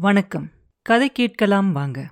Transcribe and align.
வணக்கம். 0.00 0.50
கதை 0.82 1.10
கேட்கலாம் 1.10 1.72
வாங்க. 1.72 2.10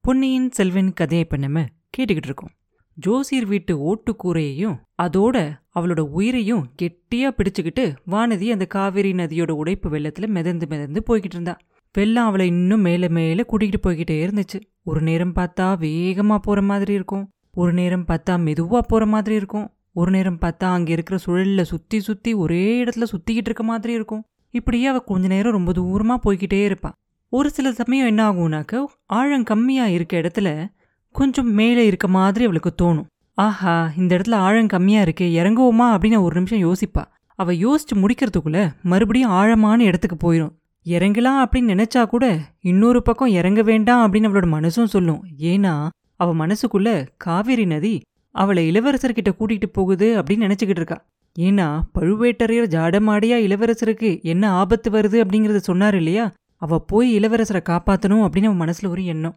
பொன்னியின் 0.00 0.50
செல்வன் 0.50 0.92
கதையை 0.92 1.24
இப்போ 1.24 1.36
நம்ம 1.36 1.60
கேட்டுக்கிட்டு 1.96 2.24
இருக்கோம். 2.24 2.50
ஜோசியர் 2.94 3.46
வீட்டு 3.46 3.94
ஓட்டுக்கூரையையும் 3.94 4.76
அதோட 5.02 5.60
அவளோட 5.74 6.00
உயிரையும் 6.00 6.68
கெட்டியா 6.82 7.30
பிடிச்சுக்கிட்டு 7.30 7.96
வானதி 8.06 8.52
அந்த 8.52 8.66
காவேரி 8.66 9.12
நதியோட 9.12 9.50
உடைப்பு 9.50 9.90
வெள்ளத்துல 9.90 10.26
மிதந்து 10.26 10.66
மிதந்து 10.66 11.02
போய்கிட்டு 11.06 11.32
இருந்தா. 11.32 11.56
வெள்ளம் 11.92 12.26
அவளை 12.26 12.46
இன்னும் 12.46 12.80
மேல 12.80 13.08
மேலே 13.08 13.44
கூட்டிகிட்டு 13.48 13.80
போய்கிட்டே 13.86 14.26
இருந்துச்சு. 14.26 14.60
ஒரு 14.82 15.00
நேரம் 15.00 15.34
பார்த்தா 15.34 15.76
வேகமா 15.80 16.38
போற 16.38 16.62
மாதிரி 16.62 16.92
இருக்கும். 16.92 17.30
ஒரு 17.52 17.72
நேரம் 17.72 18.04
பார்த்தா 18.08 18.38
மெதுவாக 18.38 18.86
போற 18.86 19.06
மாதிரி 19.06 19.34
இருக்கும். 19.34 19.74
ஒரு 19.92 20.10
நேரம் 20.10 20.38
பார்த்தா 20.40 20.64
அங்க 20.64 20.92
இருக்கிற 20.92 21.18
சுழல்ல 21.26 21.62
சுற்றி 21.62 22.00
சுற்றி 22.00 22.32
ஒரே 22.32 22.84
இடத்துல 22.84 23.02
சுற்றிக்கிட்டு 23.02 23.48
இருக்க 23.48 23.62
மாதிரி 23.62 23.92
இருக்கும். 23.92 24.24
இப்படியே 24.50 24.86
அவள் 24.86 25.04
கொஞ்ச 25.04 25.26
நேரம் 25.26 25.52
ரொம்ப 25.52 25.72
தூரமா 25.72 26.18
போய்கிட்டே 26.26 26.64
இருப்பாள் 26.64 26.92
ஒரு 27.32 27.50
சில 27.50 27.72
சமயம் 27.72 28.06
என்ன 28.06 28.22
ஆகும்னாக்க 28.30 28.80
ஆழம் 29.06 29.42
கம்மியா 29.42 29.86
இருக்க 29.86 30.20
இடத்துல 30.20 30.48
கொஞ்சம் 31.14 31.50
மேலே 31.52 31.86
இருக்க 31.86 32.08
மாதிரி 32.08 32.44
அவளுக்கு 32.44 32.70
தோணும். 32.82 33.06
ஆஹா 33.34 33.92
இந்த 33.96 34.16
இடத்துல 34.16 34.34
ஆழம் 34.34 34.66
கம்மியா 34.66 35.02
இருக்கே 35.02 35.28
இறங்குவோமா 35.38 35.86
அப்படின்னு 35.94 36.22
ஒரு 36.22 36.34
நிமிஷம் 36.40 36.64
யோசிப்பா. 36.66 37.04
அவள் 37.38 37.56
யோசிச்சு 37.56 37.94
முடிக்கிறதுக்குள்ள 37.94 38.58
மறுபடியும் 38.82 39.30
ஆழமான 39.30 39.84
இடத்துக்கு 39.84 40.16
போயிடும் 40.24 40.52
இறங்கலாம் 40.86 41.38
அப்படின்னு 41.44 41.72
நினைச்சா 41.74 42.02
கூட 42.06 42.38
இன்னொரு 42.60 43.02
பக்கம் 43.02 43.34
இறங்க 43.40 43.62
வேண்டாம் 43.62 44.02
அப்படின்னு 44.04 44.30
அவளோட 44.30 44.50
மனசும் 44.56 44.92
சொல்லும். 44.94 45.24
ஏன்னா 45.38 45.88
அவ 46.16 46.46
மனசுக்குள்ள 46.46 47.06
காவேரி 47.16 47.64
நதி 47.64 48.00
அவளை 48.34 48.70
இளவரசர்கிட்ட 48.70 49.32
கூட்டிகிட்டு 49.38 49.72
போகுது 49.72 50.22
அப்படின்னு 50.22 50.46
நினச்சிக்கிட்டு 50.48 50.80
இருக்கா. 50.82 51.04
ஏன்னா 51.38 51.80
பழுவேட்டரையர் 51.94 52.72
ஜாடமாடியா 52.76 53.40
இளவரசருக்கு 53.48 54.22
என்ன 54.22 54.50
ஆபத்து 54.50 54.90
வருது 54.90 55.18
அப்படிங்கிறத 55.24 55.56
சொன்னார் 55.56 55.94
இல்லையா? 55.94 56.32
அவ 56.62 56.78
போய் 56.90 57.08
இளவரசரை 57.18 57.60
காப்பாற்றணும் 57.62 58.24
அப்படின்னு 58.24 58.48
அவன் 58.48 58.62
மனசுல 58.62 58.88
ஒரு 58.88 59.04
எண்ணம். 59.04 59.36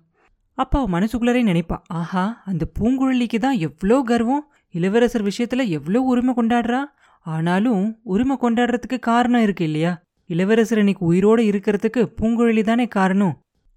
அப்போ 0.57 0.75
அவ 0.79 0.99
மனசுக்குள்ளரே 0.99 1.41
நினைப்பா 1.51 1.77
ஆஹா 1.99 2.41
அந்த 2.45 2.63
பூங்குழலிக்கு 2.79 3.39
தான் 3.39 3.57
எவ்வளோ 3.57 3.97
கர்வம். 4.01 4.43
இளவரசர் 4.75 5.23
விஷயத்துல 5.23 5.63
எவ்வளோ 5.67 6.01
உரிமை 6.01 6.33
கொண்டாடுறா? 6.37 6.81
ஆனாலும் 7.25 7.99
உரிமை 8.03 8.35
கொண்டாடுறதுக்கு 8.41 8.97
காரணம் 8.99 9.41
இருக்கு 9.41 9.63
இல்லையா? 9.63 9.93
இளவரசர் 10.29 10.77
இன்னைக்கு 10.77 11.03
உயிரோட 11.13 11.39
இருக்கிறதுக்கு 11.49 12.01
பூங்குழலி 12.19 12.63
தானே 12.63 12.85
காரணம். 12.87 13.35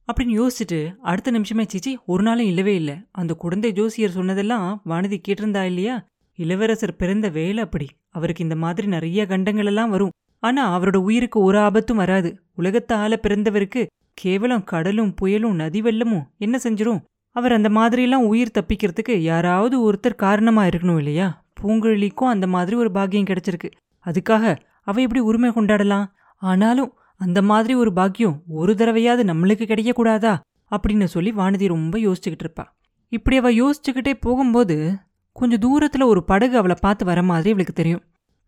அப்படின்னு 0.08 0.34
யோசிச்சுட்டு 0.40 0.78
அடுத்த 1.02 1.30
நிமிஷமே 1.30 1.64
சிச்சி 1.72 1.92
ஒரு 2.06 2.22
நாளும் 2.22 2.46
இல்லவே 2.46 2.74
இல்லை. 2.74 2.96
அந்த 3.12 3.32
குழந்தை 3.34 3.70
ஜோசியர் 3.72 4.10
சொன்னதெல்லாம் 4.10 4.68
வானதி 4.86 5.18
கேட்டிருந்தா 5.28 5.62
இல்லையா? 5.64 5.96
இளவரசர் 6.38 6.98
பிறந்த 7.02 7.28
வேலை 7.28 7.62
அப்படி. 7.62 7.88
அவருக்கு 8.10 8.42
இந்த 8.42 8.56
மாதிரி 8.56 8.86
நிறைய 8.86 9.26
கண்டங்கள் 9.26 9.66
எல்லாம் 9.66 9.90
வரும். 9.90 10.14
ஆனா 10.38 10.80
அவரோட 10.80 10.96
உயிருக்கு 10.96 11.40
ஒரு 11.40 11.58
ஆபத்தும் 11.58 11.96
வராது. 11.96 12.40
உலகத்தால 12.58 13.16
பிறந்தவருக்கு 13.22 13.86
கேவலம் 14.14 14.64
கடலும் 14.64 15.14
புயலும் 15.20 15.52
நதி 15.52 15.82
வெள்ளமும் 15.82 16.26
என்ன 16.38 16.58
செஞ்சிரும்? 16.62 17.02
அவர் 17.30 17.52
அந்த 17.52 17.68
மாதிரியெல்லாம் 17.68 18.24
உயிர் 18.26 18.50
தப்பிக்கிறதுக்கு 18.54 19.12
யாராவது 19.12 19.92
ஒருத்தர் 19.92 20.14
காரணமா 20.14 20.64
இருக்கணும் 20.64 20.96
இல்லையா? 20.96 21.44
பூங்குழலிக்கும் 21.60 22.28
அந்த 22.28 22.46
மாதிரி 22.46 22.76
ஒரு 22.76 22.90
பாக்கியம் 22.90 23.24
கிடைச்சிருக்கு. 23.24 23.70
அதுக்காக 24.06 24.56
அவ 24.82 25.00
எப்படி 25.00 25.20
உரிமை 25.20 25.50
கொண்டாடலாம்? 25.50 26.06
ஆனாலும் 26.36 26.92
அந்த 27.16 27.42
மாதிரி 27.42 27.74
ஒரு 27.74 27.92
பாக்கியம் 27.92 28.42
ஒரு 28.48 28.72
தடவையாவது 28.72 29.22
நம்மளுக்கு 29.22 29.66
கிடைக்கக்கூடாதா? 29.66 30.38
அப்படின்னு 30.76 31.04
சொல்லி 31.04 31.32
வானதி 31.32 31.66
ரொம்ப 31.66 31.98
யோசிச்சுக்கிட்டு 31.98 32.42
இருப்பா. 32.42 32.64
இப்படி 33.08 33.36
அவ 33.36 33.50
யோசிச்சுக்கிட்டே 33.50 34.12
போகும்போது 34.20 34.96
கொஞ்சம் 35.32 35.60
தூரத்துல 35.60 36.04
ஒரு 36.04 36.24
படகு 36.24 36.56
அவளை 36.56 36.76
பார்த்து 36.80 37.04
வர 37.04 37.22
மாதிரி 37.22 37.48
இவளுக்கு 37.48 37.72
தெரியும். 37.72 38.02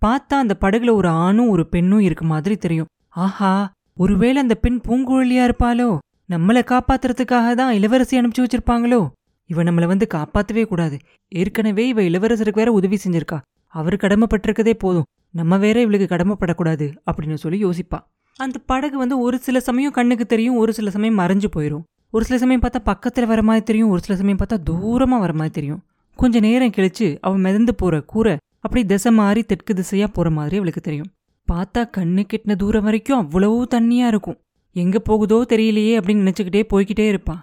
பார்த்தா 0.07 0.35
அந்த 0.35 0.57
படகுல 0.61 0.93
ஒரு 0.93 1.09
ஆணும் 1.09 1.49
ஒரு 1.49 1.69
பெண்ணும் 1.69 2.01
இருக்க 2.01 2.25
மாதிரி 2.25 2.57
தெரியும். 2.57 2.87
ஆஹா 3.09 3.73
ஒருவேளை 3.97 4.43
அந்த 4.43 4.55
பெண் 4.55 4.81
பூங்குழலியா 4.89 5.45
இருப்பாளோ? 5.49 5.99
நம்மளை 6.31 6.63
காப்பாத்துறதுக்காக 6.65 7.55
தான் 7.55 7.73
இளவரசி 7.73 8.21
அனுப்பிச்சு 8.21 8.41
வச்சிருப்பாங்களோ? 8.41 9.09
இவ 9.47 9.63
நம்மள 9.63 9.87
வந்து 9.87 10.07
காப்பாத்தவே 10.15 10.65
கூடாது. 10.67 10.97
ஏற்கனவே 11.29 11.89
இவ 11.89 12.03
இளவரசருக்கு 12.03 12.55
வேற 12.55 12.73
உதவி 12.73 12.99
செஞ்சிருக்கா. 13.05 13.39
அவர் 13.67 13.97
கடமைப்பட்டிருக்கதே 13.97 14.73
போதும். 14.73 15.05
நம்ம 15.31 15.59
வேற 15.59 15.81
இவளுக்கு 15.81 16.17
கடமைப்படக்கூடாது 16.17 16.97
அப்படின்னு 17.11 17.35
சொல்லி 17.35 17.65
யோசிப்பா. 17.65 17.99
அந்த 18.37 18.59
படகு 18.67 18.99
வந்து 18.99 19.19
ஒரு 19.19 19.39
சில 19.39 19.61
சமயம் 19.61 19.93
கண்ணுக்கு 19.93 20.27
தெரியும் 20.27 20.57
ஒரு 20.57 20.73
சில 20.73 20.91
சமயம் 20.91 21.19
மறைஞ்சு 21.19 21.49
போயிடும் 21.57 21.83
ஒரு 22.11 22.25
சில 22.25 22.39
சமயம் 22.39 22.61
பார்த்தா 22.61 22.81
பக்கத்துல 22.87 23.27
வர 23.27 23.43
மாதிரி 23.43 23.65
தெரியும் 23.65 23.89
ஒரு 23.89 24.01
சில 24.01 24.19
சமயம் 24.19 24.39
பார்த்தா 24.39 24.59
தூரமா 24.71 25.19
வர 25.19 25.33
மாதிரி 25.33 25.51
தெரியும். 25.51 25.83
கொஞ்ச 26.15 26.41
நேரம் 26.41 26.71
கழிச்சு 26.71 27.19
அவன் 27.21 27.41
மிதந்து 27.41 27.75
போற 27.75 28.01
கூரை 28.01 28.37
அப்படி 28.65 28.83
திசை 28.93 29.11
மாறி 29.19 29.43
தெற்கு 29.51 29.73
திசையா 29.79 30.07
போற 30.17 30.29
மாதிரி 30.39 30.57
அவளுக்கு 30.61 30.83
தெரியும். 30.89 31.11
பார்த்தா 31.49 31.83
கண்ணு 31.97 32.23
கெட்டின 32.31 32.57
தூரம் 32.63 32.87
வரைக்கும் 32.87 33.21
அவ்வளவு 33.23 33.57
தண்ணியா 33.75 34.07
இருக்கும். 34.13 34.39
எங்க 34.77 34.97
போகுதோ 35.09 35.39
தெரியலையே 35.53 35.95
அப்படின்னு 35.99 36.25
நினைச்சுக்கிட்டே 36.25 36.63
போய்கிட்டே 36.73 37.07
இருப்பான் 37.13 37.41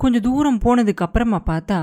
கொஞ்சம் 0.00 0.24
தூரம் 0.26 0.60
போனதுக்கு 0.64 1.04
அப்புறமா 1.06 1.38
பார்த்தா 1.48 1.78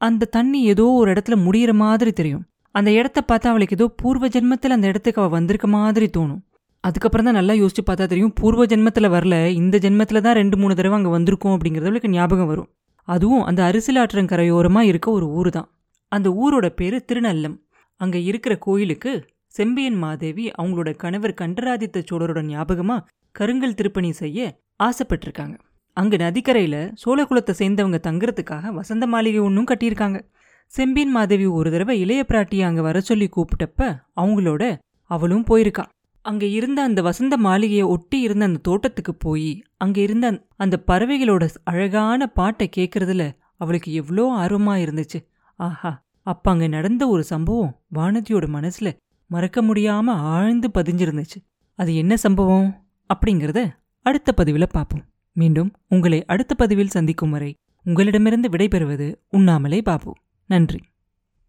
அந்த 0.00 0.28
தண்ணி 0.36 0.58
ஏதோ 0.72 0.86
ஒரு 1.00 1.08
இடத்துல 1.14 1.36
முடியிற 1.44 1.72
மாதிரி 1.82 2.10
தெரியும். 2.18 2.42
அந்த 2.74 2.90
இடத்த 2.98 3.18
பார்த்தா 3.30 3.50
அவளுக்கு 3.52 3.76
ஏதோ 3.78 3.86
பூர்வ 4.00 4.28
ஜென்மத்தில் 4.34 4.74
அந்த 4.76 4.86
இடத்துக்கு 4.92 5.20
அவள் 5.22 5.34
வந்திருக்க 5.36 5.68
மாதிரி 5.76 6.06
தோணும். 6.16 6.42
அதுக்கப்புறம் 6.84 7.26
தான் 7.28 7.38
நல்லா 7.38 7.54
யோசிச்சு 7.60 7.82
பார்த்தா 7.86 8.06
தெரியும் 8.12 8.34
பூர்வ 8.40 8.64
ஜென்மத்தில் 8.72 9.08
வரல 9.14 9.36
இந்த 9.60 9.76
ஜென்மத்தில் 9.84 10.24
தான் 10.26 10.36
ரெண்டு 10.40 10.56
மூணு 10.62 10.76
தடவை 10.78 10.96
அங்கே 10.98 11.12
வந்திருக்கோம் 11.14 11.54
அப்படிங்கிறது 11.56 11.90
அவளுக்கு 11.90 12.10
ஞாபகம் 12.16 12.50
வரும். 12.52 12.68
அதுவும் 13.08 13.44
அந்த 13.50 13.60
அரிசிலாற்றங்கரையோரமாக 13.68 14.90
இருக்க 14.90 15.08
ஒரு 15.18 15.28
ஊர் 15.38 15.50
தான். 15.56 15.68
அந்த 16.12 16.28
ஊரோட 16.42 16.66
பேர் 16.80 16.96
திருநல்லம். 17.10 17.56
அங்க 17.96 18.18
இருக்கிற 18.18 18.58
கோயிலுக்கு 18.58 19.24
செம்பியன் 19.46 19.98
மாதேவி 19.98 20.50
அவங்களோட 20.50 20.96
கணவர் 20.96 21.34
கண்டராதித்த 21.34 22.02
சோழரோட 22.10 22.40
ஞாபகமா 22.42 22.96
கருங்கல் 23.32 23.74
திருப்பணி 23.74 24.12
செய்ய 24.12 24.62
ஆசைப்பட்டிருக்காங்க. 24.84 25.56
அங்க 25.92 26.16
நதிக்கரையில 26.16 26.92
சோழகுலத்தை 27.04 27.52
சேர்ந்தவங்க 27.58 27.98
தங்குறதுக்காக 28.08 28.72
வசந்த 28.72 29.06
மாளிகை 29.06 29.40
ஒன்றும் 29.40 29.66
கட்டியிருக்காங்க. 29.66 30.18
செம்பியன் 30.66 31.10
மாதேவி 31.10 31.46
ஒரு 31.46 31.70
தடவை 31.70 32.00
இளைய 32.00 32.24
பிராட்டியை 32.28 32.60
அங்க 32.60 32.82
வர 32.82 33.00
சொல்லி 33.00 33.28
கூப்பிட்டப்ப 33.36 33.80
அவங்களோட 34.16 34.62
அவளும் 35.04 35.44
போயிருக்கா. 35.50 35.84
அங்க 36.20 36.44
இருந்த 36.46 36.82
அந்த 36.82 37.02
வசந்த 37.02 37.36
மாளிகையை 37.36 37.86
ஒட்டி 37.86 38.20
இருந்த 38.20 38.44
அந்த 38.44 38.58
தோட்டத்துக்கு 38.58 39.14
போய் 39.14 39.62
அங்க 39.76 40.00
இருந்த 40.00 40.26
அந்த 40.56 40.82
பறவைகளோட 40.86 41.48
அழகான 41.64 42.26
பாட்டை 42.26 42.68
கேட்கறதுல 42.76 43.24
அவளுக்கு 43.56 43.92
எவ்வளோ 43.92 44.24
ஆர்வமா 44.36 44.74
இருந்துச்சு. 44.84 45.18
ஆஹா 45.58 45.92
அப்ப 46.26 46.50
அங்க 46.50 46.66
நடந்த 46.66 47.08
ஒரு 47.08 47.24
சம்பவம் 47.24 47.80
வானதியோட 47.94 48.46
மனசுல 48.54 48.92
மறக்க 49.26 49.62
முடியாம 49.62 50.04
ஆழ்ந்து 50.06 50.68
பதிஞ்சிருந்துச்சு. 50.68 51.38
அது 51.74 51.96
என்ன 51.96 52.16
சம்பவம்? 52.16 52.86
அப்படிங்கறத 53.14 53.68
அடுத்த 54.02 54.32
பதிவில் 54.32 54.66
பார்ப்போம் 54.70 55.04
மீண்டும் 55.32 55.70
உங்களை 55.88 56.24
அடுத்த 56.24 56.54
பதிவில் 56.54 56.88
சந்திக்கும் 56.88 57.30
வரை 57.30 57.54
உங்களிடமிருந்து 57.84 58.48
விடைபெறுவது 58.48 59.14
உண்ணாமலே 59.28 59.82
பாபு. 59.82 60.12
நன்றி. 60.46 60.80